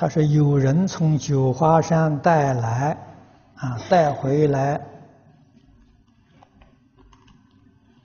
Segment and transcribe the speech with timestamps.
[0.00, 2.96] 他说有人从九华山带来，
[3.54, 4.80] 啊，带回来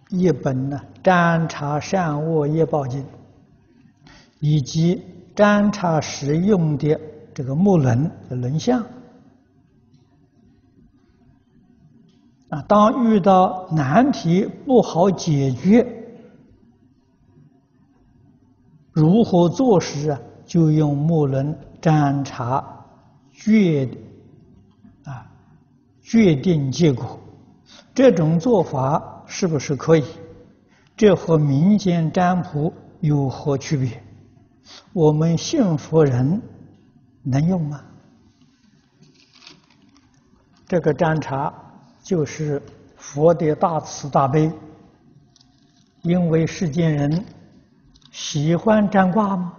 [0.10, 3.02] 一本呢《占察善恶业报经》，
[4.42, 5.02] 以及
[5.34, 7.00] 占察时用的
[7.34, 8.86] 这个木轮的轮相。
[12.50, 15.88] 啊，当遇到难题不好解决，
[18.92, 20.20] 如何做时啊？
[20.46, 22.66] 就用木轮占察
[23.32, 23.88] 决
[25.04, 25.30] 啊，
[26.02, 27.20] 决定结果。
[27.94, 30.04] 这种做法是不是可以？
[30.98, 34.02] 这和民间占卜有何区别？
[34.94, 36.42] 我们信佛人
[37.22, 37.80] 能用吗？
[40.68, 41.54] 这个占察。
[42.02, 42.62] 就是
[42.98, 44.52] 佛的大慈大悲，
[46.04, 47.26] 因为世间人
[48.12, 49.54] 喜欢占卦吗，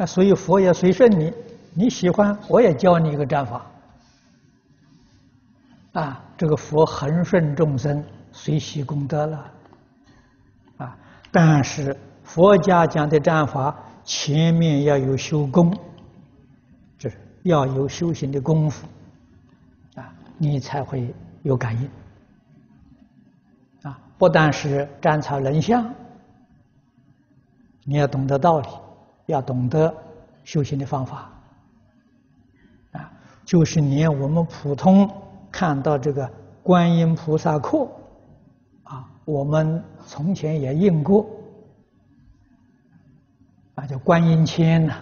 [0.00, 1.30] 那所以佛也随顺你，
[1.74, 3.66] 你喜欢我也教你一个战法，
[5.92, 8.02] 啊，这个佛恒顺众生，
[8.32, 9.52] 随喜功德了，
[10.78, 10.96] 啊，
[11.30, 15.70] 但是佛家讲的战法前面要有修功，
[16.96, 18.86] 就是要有修行的功夫，
[19.96, 21.14] 啊，你才会。
[21.42, 21.88] 有感应
[23.82, 23.98] 啊！
[24.18, 25.90] 不但是占察人相，
[27.84, 28.68] 你要懂得道理，
[29.30, 29.92] 要懂得
[30.44, 31.30] 修行的方法
[32.92, 33.12] 啊！
[33.44, 35.10] 就是连我们普通
[35.50, 36.30] 看到这个
[36.62, 37.88] 观音菩萨课
[38.84, 41.26] 啊，我们从前也印过
[43.74, 44.94] 啊，叫观音签呐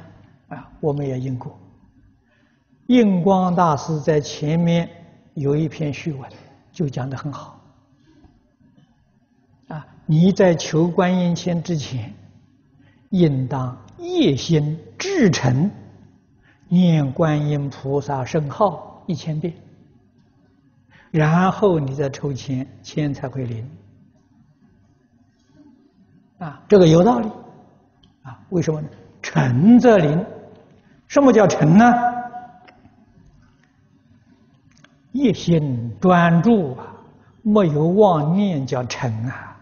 [0.49, 1.59] 啊，我们也印过。
[2.87, 4.89] 印光大师在前面。
[5.35, 6.29] 有一篇序文，
[6.73, 7.61] 就讲得很好。
[9.69, 12.13] 啊，你在求观音签之前，
[13.11, 15.71] 应当夜心至诚
[16.69, 19.55] 念观音菩萨圣号一千遍，
[21.11, 23.69] 然后你再抽签，签才会灵。
[26.39, 27.29] 啊，这个有道理。
[28.23, 28.89] 啊，为什么呢？
[29.23, 30.25] 诚则灵。
[31.07, 31.85] 什么叫诚呢？
[35.13, 36.95] 一心专注啊，
[37.43, 39.57] 没有妄念叫诚啊。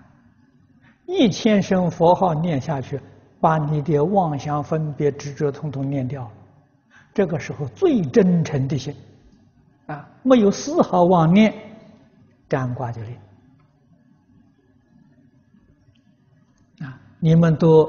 [1.07, 3.01] 一千声佛号念下去，
[3.41, 6.31] 把你的妄想、分别、执着统统念掉了。
[7.15, 8.95] 这个时候最真诚的心
[9.87, 11.55] 啊，没有丝毫妄念，
[12.49, 13.17] 占卦就灵
[16.81, 17.01] 啊。
[17.19, 17.67] 你们读《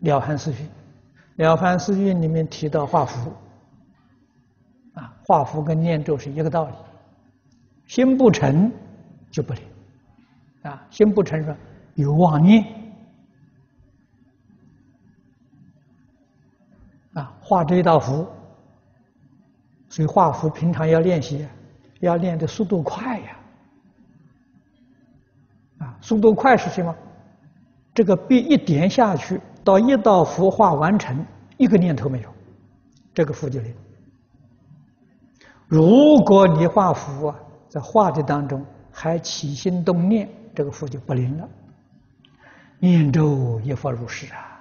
[0.00, 0.66] 了凡四训》，
[1.42, 3.32] 《了凡四训》里面提到画符。
[4.94, 6.74] 啊，画符跟念咒是一个道理，
[7.86, 8.72] 心不诚
[9.30, 9.62] 就不灵。
[10.62, 11.54] 啊，心不诚说
[11.94, 12.64] 有妄念。
[17.48, 18.26] 画这一道符，
[19.88, 21.46] 所以画符平常要练习，
[22.00, 23.36] 要练的速度快呀。
[25.78, 26.92] 啊，速度快是什么？
[27.94, 31.24] 这个笔一点下去，到一道符画完成，
[31.56, 32.28] 一个念头没有，
[33.14, 33.72] 这个符就灵。
[35.68, 37.36] 如果你画符啊，
[37.68, 41.48] 在画的当中还起心动念，这个符就不灵了。
[42.80, 44.55] 念咒亦复如是啊！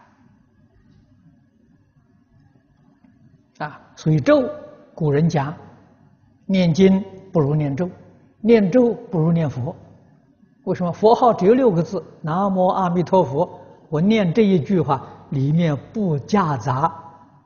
[3.58, 4.50] 啊，所以咒，
[4.94, 5.54] 古人讲，
[6.46, 7.90] 念经不如念咒，
[8.42, 9.76] 念咒不如念佛。
[10.66, 10.92] 为什么？
[10.92, 13.60] 佛号只有六个字：南无阿弥陀佛。
[13.88, 16.94] 我念这一句话，里面不夹杂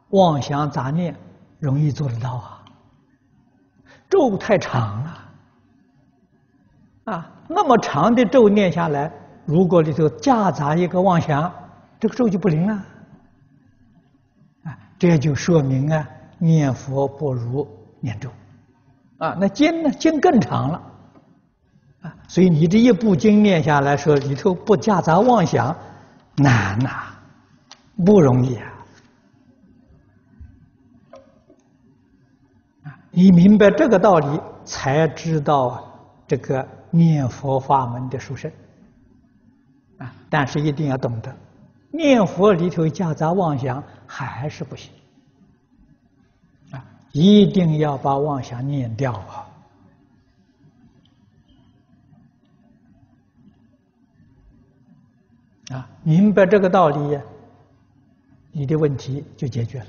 [0.10, 1.16] 妄想杂念，
[1.60, 2.64] 容易做得到啊。
[4.10, 5.18] 咒太长了，
[7.14, 9.12] 啊，那么长的咒念下来，
[9.46, 11.52] 如果里头夹杂一个妄想，
[12.00, 12.84] 这个咒就不灵了，
[15.00, 17.66] 这就说明啊，念佛不如
[18.02, 18.30] 念咒，
[19.18, 20.82] 啊，那经呢，经更长了，
[22.02, 25.76] 啊，所以你这一部经念下来说里头不夹杂妄想，
[26.36, 26.90] 难呐，
[28.06, 28.74] 不容易啊。
[33.12, 35.84] 你明白这个道理，才知道
[36.28, 38.52] 这个念佛法门的殊胜
[39.98, 40.14] 啊！
[40.30, 41.36] 但是一定要懂得，
[41.92, 44.92] 念佛里头夹杂妄想还是不行
[46.72, 46.86] 啊！
[47.12, 49.50] 一定要把妄想念掉啊！
[55.72, 57.20] 啊，明白这个道理，
[58.52, 59.88] 你的问题就解决了。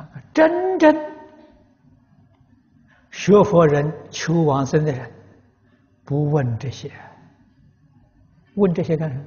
[0.00, 0.92] 啊，真正
[3.10, 5.12] 学佛人、求往生的人，
[6.04, 6.90] 不问这些，
[8.54, 9.24] 问这些干什么？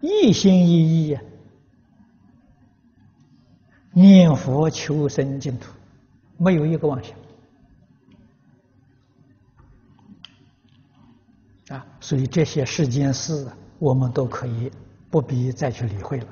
[0.00, 1.22] 一心一意啊，
[3.92, 5.72] 念佛求生净土，
[6.36, 7.16] 没有一个妄想
[11.76, 11.86] 啊！
[12.00, 14.70] 所以这些世间事啊，我们都可以
[15.10, 16.26] 不必再去理会了。